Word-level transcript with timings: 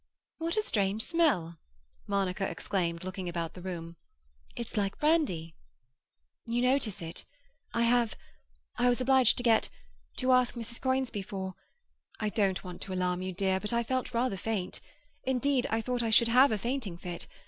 "What 0.39 0.57
a 0.57 0.63
strange 0.63 1.03
smell!" 1.03 1.59
Monica 2.07 2.49
exclaimed, 2.49 3.03
looking 3.03 3.29
about 3.29 3.53
the 3.53 3.61
room. 3.61 3.97
"It's 4.55 4.75
like 4.75 4.97
brandy." 4.97 5.53
"You 6.47 6.63
notice 6.63 7.03
it? 7.03 7.23
I 7.71 7.83
have—I 7.83 8.89
was 8.89 8.99
obliged 8.99 9.37
to 9.37 9.43
get—to 9.43 10.31
ask 10.31 10.55
Mrs. 10.55 10.81
Conisbee 10.81 11.21
for—I 11.21 12.29
don't 12.29 12.63
want 12.63 12.81
to 12.81 12.93
alarm 12.93 13.21
you, 13.21 13.31
dear, 13.31 13.59
but 13.59 13.73
I 13.73 13.83
felt 13.83 14.11
rather 14.11 14.37
faint. 14.37 14.81
Indeed, 15.23 15.67
I 15.69 15.81
thought 15.81 16.01
I 16.01 16.09
should 16.09 16.29
have 16.29 16.51
a 16.51 16.57
fainting 16.57 16.97
fit. 16.97 17.27